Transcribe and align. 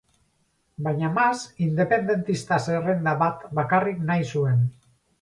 Baina 0.87 1.11
Mas 1.17 1.43
independentista-zerrenda 1.67 3.17
bat 3.23 3.49
bakarrik 3.63 4.05
nahi 4.11 4.31
zuen. 4.37 4.69